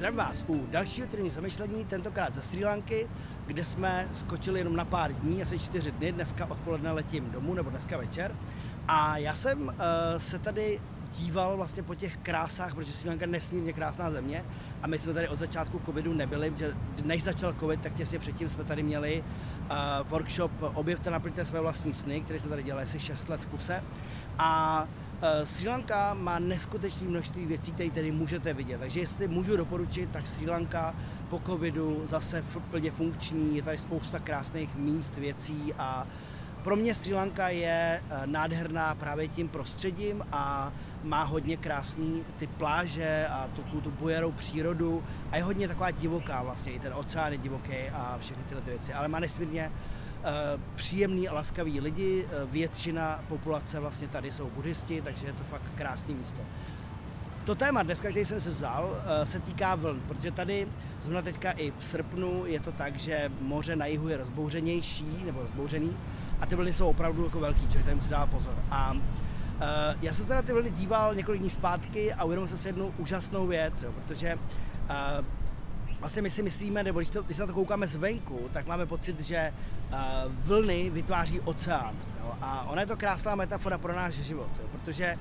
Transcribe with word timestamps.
Zdravím 0.00 0.18
vás 0.18 0.44
u 0.48 0.66
dalšího 0.70 1.06
týdenního 1.06 1.34
zamyšlení, 1.34 1.84
tentokrát 1.84 2.34
ze 2.34 2.42
Sri 2.42 2.64
Lanky, 2.64 3.08
kde 3.46 3.64
jsme 3.64 4.08
skočili 4.12 4.60
jenom 4.60 4.76
na 4.76 4.84
pár 4.84 5.12
dní, 5.12 5.42
asi 5.42 5.58
čtyři 5.58 5.92
dny, 5.92 6.12
dneska 6.12 6.46
odpoledne 6.50 6.92
letím 6.92 7.30
domů, 7.30 7.54
nebo 7.54 7.70
dneska 7.70 7.96
večer. 7.96 8.34
A 8.88 9.18
já 9.18 9.34
jsem 9.34 9.62
uh, 9.62 9.74
se 10.18 10.38
tady 10.38 10.80
díval 11.18 11.56
vlastně 11.56 11.82
po 11.82 11.94
těch 11.94 12.16
krásách, 12.16 12.74
protože 12.74 12.92
Sri 12.92 13.08
Lanka 13.08 13.24
je 13.24 13.30
nesmírně 13.30 13.72
krásná 13.72 14.10
země 14.10 14.44
a 14.82 14.86
my 14.86 14.98
jsme 14.98 15.14
tady 15.14 15.28
od 15.28 15.38
začátku 15.38 15.80
covidu 15.86 16.14
nebyli, 16.14 16.50
protože 16.50 16.74
než 17.04 17.22
začal 17.22 17.52
covid, 17.60 17.80
tak 17.80 17.94
těsně 17.94 18.18
předtím 18.18 18.48
jsme 18.48 18.64
tady 18.64 18.82
měli 18.82 19.24
uh, 19.24 20.08
workshop 20.08 20.52
Objevte 20.74 21.10
naplňte 21.10 21.44
své 21.44 21.60
vlastní 21.60 21.94
sny, 21.94 22.20
který 22.20 22.40
jsme 22.40 22.50
tady 22.50 22.62
dělali 22.62 22.84
asi 22.84 23.00
6 23.00 23.28
let 23.28 23.40
v 23.40 23.46
kuse. 23.46 23.84
A 24.38 24.88
Sri 25.44 25.68
Lanka 25.68 26.14
má 26.14 26.38
neskutečné 26.38 27.08
množství 27.08 27.46
věcí, 27.46 27.72
které 27.72 27.90
tady 27.90 28.12
můžete 28.12 28.54
vidět. 28.54 28.78
Takže 28.80 29.00
jestli 29.00 29.28
můžu 29.28 29.56
doporučit, 29.56 30.10
tak 30.10 30.26
Sri 30.26 30.50
Lanka 30.50 30.94
po 31.28 31.40
covidu 31.46 32.02
zase 32.06 32.44
plně 32.70 32.90
funkční, 32.90 33.56
je 33.56 33.62
tady 33.62 33.78
spousta 33.78 34.18
krásných 34.18 34.76
míst, 34.76 35.16
věcí 35.16 35.74
a 35.78 36.06
pro 36.64 36.76
mě 36.76 36.94
Sri 36.94 37.14
Lanka 37.14 37.48
je 37.48 38.02
uh, 38.04 38.26
nádherná 38.26 38.94
právě 38.94 39.28
tím 39.28 39.48
prostředím 39.48 40.22
a 40.32 40.72
má 41.02 41.22
hodně 41.22 41.56
krásný 41.56 42.24
ty 42.38 42.46
pláže 42.46 43.26
a 43.30 43.48
tu, 43.56 43.80
tu 43.80 43.90
bujarou 43.90 44.32
přírodu 44.32 45.04
a 45.30 45.36
je 45.36 45.42
hodně 45.42 45.68
taková 45.68 45.90
divoká 45.90 46.42
vlastně, 46.42 46.72
i 46.72 46.80
ten 46.80 46.92
oceán 46.94 47.32
je 47.32 47.38
divoký 47.38 47.88
a 47.92 48.16
všechny 48.20 48.42
tyhle 48.44 48.62
ty 48.62 48.70
věci, 48.70 48.92
ale 48.92 49.08
má 49.08 49.20
nesmírně 49.20 49.70
Eh, 49.70 49.99
příjemný 50.74 51.28
a 51.28 51.34
laskavý 51.34 51.80
lidi, 51.80 52.26
eh, 52.26 52.46
většina 52.50 53.20
populace 53.28 53.80
vlastně 53.80 54.08
tady 54.08 54.32
jsou 54.32 54.50
buddhisti, 54.50 55.02
takže 55.02 55.26
je 55.26 55.32
to 55.32 55.44
fakt 55.44 55.62
krásné 55.74 56.14
místo. 56.14 56.40
To 57.44 57.54
téma 57.54 57.82
dneska, 57.82 58.10
který 58.10 58.24
jsem 58.24 58.40
si 58.40 58.50
vzal, 58.50 59.02
eh, 59.22 59.26
se 59.26 59.40
týká 59.40 59.74
vln, 59.74 60.00
protože 60.08 60.30
tady 60.30 60.68
zrovna 61.02 61.22
teďka 61.22 61.50
i 61.50 61.72
v 61.78 61.84
srpnu 61.84 62.46
je 62.46 62.60
to 62.60 62.72
tak, 62.72 62.96
že 62.96 63.32
moře 63.40 63.76
na 63.76 63.86
jihu 63.86 64.08
je 64.08 64.16
rozbouřenější 64.16 65.22
nebo 65.24 65.42
rozbouřený 65.42 65.96
a 66.40 66.46
ty 66.46 66.54
vlny 66.54 66.72
jsou 66.72 66.88
opravdu 66.88 67.24
jako 67.24 67.40
velký, 67.40 67.60
člověk 67.60 67.84
tady 67.84 67.96
musí 67.96 68.10
dávat 68.10 68.30
pozor. 68.30 68.54
A 68.70 68.96
já 70.02 70.12
jsem 70.12 70.24
se 70.24 70.34
na 70.34 70.42
ty 70.42 70.52
vlny 70.52 70.70
díval 70.70 71.14
několik 71.14 71.40
dní 71.40 71.50
zpátky 71.50 72.12
a 72.12 72.24
uvědomil 72.24 72.48
jsem 72.48 72.58
si 72.58 72.68
jednu 72.68 72.94
úžasnou 72.98 73.46
věc, 73.46 73.82
jo, 73.82 73.92
protože 73.92 74.38
vlastně 76.00 76.22
my 76.22 76.30
si 76.30 76.42
myslíme, 76.42 76.82
nebo 76.82 76.98
když, 76.98 77.10
to, 77.10 77.22
když 77.22 77.36
se 77.36 77.42
na 77.42 77.46
to 77.46 77.52
koukáme 77.52 77.86
zvenku, 77.86 78.48
tak 78.52 78.66
máme 78.66 78.86
pocit, 78.86 79.20
že 79.20 79.52
uh, 79.92 79.98
vlny 80.32 80.90
vytváří 80.90 81.40
oceán. 81.40 81.94
Jo? 82.20 82.34
A 82.40 82.66
ona 82.70 82.80
je 82.80 82.86
to 82.86 82.96
krásná 82.96 83.34
metafora 83.34 83.78
pro 83.78 83.94
náš 83.94 84.14
život, 84.14 84.50
jo? 84.62 84.68
protože 84.72 85.18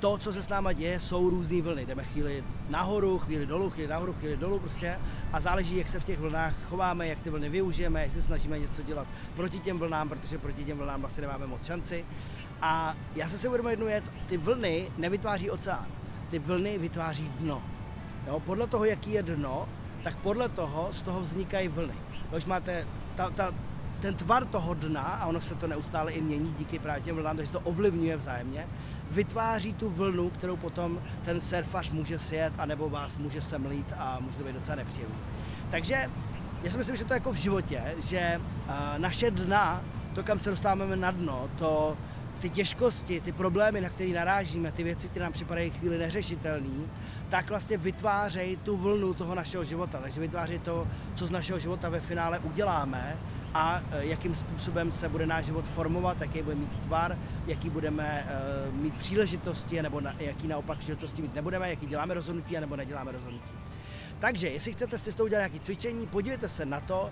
to, 0.00 0.18
co 0.18 0.32
se 0.32 0.42
s 0.42 0.48
náma 0.48 0.72
děje, 0.72 1.00
jsou 1.00 1.30
různé 1.30 1.62
vlny. 1.62 1.86
Jdeme 1.86 2.04
chvíli 2.04 2.44
nahoru, 2.68 3.18
chvíli 3.18 3.46
dolů, 3.46 3.70
chvíli 3.70 3.88
nahoru, 3.88 4.12
chvíli 4.12 4.36
dolů 4.36 4.58
prostě 4.58 4.98
a 5.32 5.40
záleží, 5.40 5.76
jak 5.76 5.88
se 5.88 6.00
v 6.00 6.04
těch 6.04 6.18
vlnách 6.18 6.54
chováme, 6.64 7.08
jak 7.08 7.18
ty 7.20 7.30
vlny 7.30 7.48
využijeme, 7.48 8.02
jestli 8.02 8.22
snažíme 8.22 8.58
něco 8.58 8.82
dělat 8.82 9.06
proti 9.36 9.58
těm 9.58 9.78
vlnám, 9.78 10.08
protože 10.08 10.38
proti 10.38 10.64
těm 10.64 10.78
vlnám 10.78 11.00
vlastně 11.00 11.20
nemáme 11.20 11.46
moc 11.46 11.64
šanci. 11.64 12.04
A 12.62 12.96
já 13.16 13.28
jsem 13.28 13.38
si 13.38 13.48
uvědomil 13.48 13.70
jednu 13.70 13.86
věc, 13.86 14.10
ty 14.28 14.36
vlny 14.36 14.88
nevytváří 14.98 15.50
oceán, 15.50 15.86
ty 16.30 16.38
vlny 16.38 16.78
vytváří 16.78 17.28
dno. 17.38 17.62
Jo, 18.26 18.40
podle 18.40 18.66
toho, 18.66 18.84
jaký 18.84 19.12
je 19.12 19.22
dno, 19.22 19.68
tak 20.02 20.16
podle 20.16 20.48
toho 20.48 20.88
z 20.92 21.02
toho 21.02 21.20
vznikají 21.20 21.68
vlny. 21.68 21.94
Když 22.30 22.44
máte 22.44 22.86
ta, 23.14 23.30
ta, 23.30 23.54
ten 24.00 24.14
tvar 24.14 24.44
toho 24.44 24.74
dna, 24.74 25.02
a 25.02 25.26
ono 25.26 25.40
se 25.40 25.54
to 25.54 25.66
neustále 25.66 26.12
i 26.12 26.20
mění 26.20 26.52
díky 26.52 26.78
právě 26.78 27.02
těm 27.02 27.16
vlnám, 27.16 27.36
takže 27.36 27.52
to 27.52 27.60
ovlivňuje 27.60 28.16
vzájemně, 28.16 28.66
vytváří 29.10 29.74
tu 29.74 29.90
vlnu, 29.90 30.30
kterou 30.30 30.56
potom 30.56 31.00
ten 31.24 31.40
surfař 31.40 31.90
může 31.90 32.18
sjet, 32.18 32.52
anebo 32.58 32.88
vás 32.90 33.18
může 33.18 33.40
semlít 33.40 33.92
a 33.98 34.18
může 34.20 34.38
to 34.38 34.44
být 34.44 34.52
docela 34.52 34.76
nepříjemný. 34.76 35.16
Takže 35.70 36.10
já 36.62 36.70
si 36.70 36.78
myslím, 36.78 36.96
že 36.96 37.04
to 37.04 37.12
je 37.12 37.16
jako 37.16 37.32
v 37.32 37.36
životě, 37.36 37.82
že 37.98 38.40
uh, 38.40 38.74
naše 38.98 39.30
dna, 39.30 39.82
to, 40.14 40.22
kam 40.22 40.38
se 40.38 40.50
dostáváme 40.50 40.96
na 40.96 41.10
dno, 41.10 41.50
to, 41.58 41.96
ty 42.42 42.50
těžkosti, 42.50 43.20
ty 43.20 43.32
problémy, 43.32 43.80
na 43.80 43.88
které 43.88 44.10
narážíme, 44.10 44.72
ty 44.72 44.82
věci, 44.82 45.08
které 45.08 45.22
nám 45.22 45.32
připadají 45.32 45.70
chvíli 45.70 45.98
neřešitelné, 45.98 46.86
tak 47.28 47.50
vlastně 47.50 47.78
vytvářejí 47.78 48.56
tu 48.56 48.76
vlnu 48.76 49.14
toho 49.14 49.34
našeho 49.34 49.64
života. 49.64 49.98
Takže 50.02 50.20
vytvářejí 50.20 50.58
to, 50.58 50.88
co 51.14 51.26
z 51.26 51.30
našeho 51.30 51.58
života 51.58 51.88
ve 51.88 52.00
finále 52.00 52.38
uděláme 52.38 53.16
a 53.54 53.82
e, 53.90 54.06
jakým 54.06 54.34
způsobem 54.34 54.92
se 54.92 55.08
bude 55.08 55.26
náš 55.26 55.44
život 55.44 55.64
formovat, 55.64 56.20
jaký 56.20 56.42
bude 56.42 56.56
mít 56.56 56.80
tvar, 56.86 57.18
jaký 57.46 57.70
budeme 57.70 58.26
uh, 58.68 58.74
mít 58.74 58.94
příležitosti, 58.94 59.82
nebo 59.82 60.00
na, 60.00 60.14
jaký 60.18 60.48
naopak 60.48 60.78
příležitosti 60.78 61.22
mít 61.22 61.34
nebudeme, 61.34 61.70
jaký 61.70 61.86
děláme 61.86 62.14
rozhodnutí, 62.14 62.54
nebo 62.60 62.76
neděláme 62.76 63.12
rozhodnutí. 63.12 63.52
Takže, 64.18 64.48
jestli 64.48 64.72
chcete 64.72 64.98
si 64.98 65.12
s 65.12 65.14
tou 65.14 65.24
udělat 65.24 65.40
nějaké 65.40 65.58
cvičení, 65.58 66.06
podívejte 66.06 66.48
se 66.48 66.66
na 66.66 66.80
to, 66.80 67.10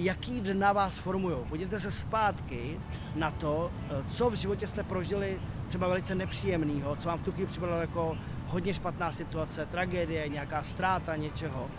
jaký 0.00 0.40
dna 0.40 0.72
vás 0.72 0.98
formují. 0.98 1.36
Podívejte 1.48 1.80
se 1.80 1.90
zpátky 1.90 2.80
na 3.14 3.30
to, 3.30 3.70
e, 3.90 4.10
co 4.10 4.30
v 4.30 4.34
životě 4.34 4.66
jste 4.66 4.82
prožili 4.82 5.40
třeba 5.68 5.88
velice 5.88 6.14
nepříjemného, 6.14 6.96
co 6.96 7.08
vám 7.08 7.18
v 7.18 7.22
tu 7.22 7.32
chvíli 7.32 7.46
připadalo 7.46 7.80
jako 7.80 8.16
hodně 8.46 8.74
špatná 8.74 9.12
situace, 9.12 9.66
tragédie, 9.66 10.28
nějaká 10.28 10.62
ztráta 10.62 11.16
něčeho 11.16 11.70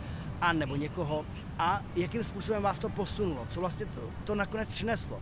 a 0.42 0.54
nebo 0.54 0.76
někoho 0.76 1.26
a 1.59 1.82
jakým 1.96 2.24
způsobem 2.24 2.64
vás 2.64 2.80
to 2.80 2.90
posunulo, 2.90 3.48
co 3.50 3.59
vlastně 3.59 3.86
to, 3.86 4.02
to 4.24 4.36
nakonec 4.36 4.70
přineslo, 4.70 5.16
uh, 5.16 5.22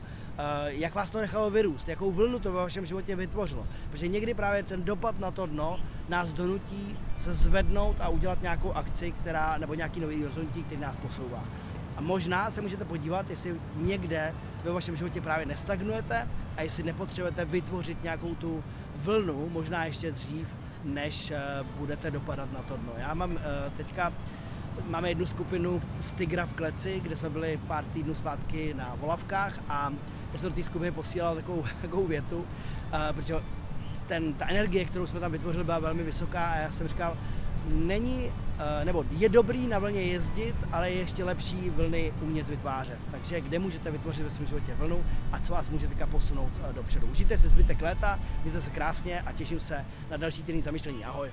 jak 0.68 0.96
vás 0.96 1.10
to 1.10 1.22
nechalo 1.22 1.50
vyrůst, 1.50 1.88
jakou 1.88 2.12
vlnu 2.12 2.40
to 2.40 2.52
ve 2.52 2.62
vašem 2.62 2.86
životě 2.86 3.16
vytvořilo. 3.16 3.68
Protože 3.92 4.08
někdy 4.08 4.34
právě 4.34 4.64
ten 4.64 4.84
dopad 4.84 5.20
na 5.20 5.32
to 5.32 5.46
dno 5.46 5.80
nás 6.10 6.32
donutí 6.32 6.98
se 7.18 7.34
zvednout 7.34 7.96
a 8.00 8.10
udělat 8.10 8.42
nějakou 8.42 8.72
akci, 8.72 9.12
která, 9.12 9.58
nebo 9.58 9.74
nějaký 9.74 10.00
nový 10.00 10.24
rozhodnutí, 10.24 10.64
který 10.64 10.82
nás 10.82 10.96
posouvá. 10.96 11.44
A 12.00 12.02
možná 12.02 12.52
se 12.52 12.62
můžete 12.62 12.86
podívat, 12.86 13.30
jestli 13.30 13.56
někde 13.76 14.34
ve 14.64 14.72
vašem 14.72 14.96
životě 14.96 15.22
právě 15.22 15.46
nestagnujete 15.46 16.28
a 16.58 16.62
jestli 16.62 16.84
nepotřebujete 16.84 17.46
vytvořit 17.46 18.04
nějakou 18.04 18.36
tu 18.36 18.64
vlnu, 18.96 19.50
možná 19.50 19.86
ještě 19.86 20.12
dřív, 20.12 20.48
než 20.84 21.32
eh, 21.32 21.40
budete 21.78 22.12
dopadat 22.12 22.54
na 22.54 22.60
to 22.62 22.78
dno. 22.78 22.92
Já 22.98 23.14
mám 23.14 23.38
eh, 23.38 23.72
teďka 23.78 24.14
máme 24.88 25.10
jednu 25.10 25.26
skupinu 25.26 25.82
z 26.00 26.12
Tigra 26.12 26.46
v 26.46 26.54
Kleci, 26.54 27.00
kde 27.04 27.16
jsme 27.16 27.30
byli 27.30 27.60
pár 27.68 27.86
týdnů 27.86 28.14
zpátky 28.14 28.74
na 28.74 28.96
Volavkách 29.00 29.60
a 29.70 29.94
já 30.34 30.40
jsem 30.40 30.50
do 30.50 30.56
té 30.56 30.64
skupiny 30.64 30.92
posílal 30.92 31.36
takovou, 31.36 31.64
takovou 31.82 32.08
větu, 32.08 32.38
uh, 32.38 32.46
protože 33.16 33.36
ten, 34.08 34.34
ta 34.34 34.50
energie, 34.50 34.86
kterou 34.86 35.08
jsme 35.08 35.20
tam 35.20 35.32
vytvořili, 35.32 35.64
byla 35.64 35.80
velmi 35.80 36.04
vysoká 36.04 36.46
a 36.46 36.58
já 36.58 36.72
jsem 36.72 36.88
říkal, 36.88 37.18
není, 37.70 38.32
eh, 38.60 38.86
nebo 38.86 39.06
je 39.12 39.30
dobrý 39.30 39.68
na 39.68 39.80
vlně 39.80 40.02
jezdit, 40.02 40.56
ale 40.72 40.92
je 40.92 40.98
ještě 40.98 41.24
lepší 41.24 41.70
vlny 41.70 42.14
umět 42.22 42.48
vytvářet. 42.48 43.00
Takže 43.12 43.42
kde 43.42 43.60
můžete 43.60 43.92
vytvořit 43.92 44.24
ve 44.24 44.30
svém 44.30 44.48
životě 44.48 44.76
vlnu 44.76 45.04
a 45.32 45.40
co 45.40 45.54
vás 45.54 45.70
může 45.70 45.88
teďka 45.88 46.08
posunout 46.08 46.52
eh, 46.70 46.74
dopředu. 46.74 47.08
Užijte 47.08 47.38
si 47.38 47.50
zbytek 47.50 47.82
léta, 47.82 48.20
mějte 48.44 48.62
se 48.62 48.70
krásně 48.70 49.22
a 49.22 49.32
těším 49.32 49.60
se 49.60 49.86
na 50.12 50.18
další 50.18 50.44
týden 50.44 50.62
zamýšlení. 50.62 51.06
Ahoj! 51.06 51.30